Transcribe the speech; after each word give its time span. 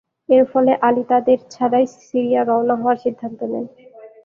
এর 0.29 0.43
ফলে 0.51 0.71
আলী 0.87 1.03
তাদের 1.11 1.37
ছাড়াই 1.49 1.85
সিরিয়া 1.99 2.41
রওনা 2.43 2.75
হওয়ার 2.81 2.97
সিদ্ধান্ত 3.03 3.39
নেন। 3.51 3.65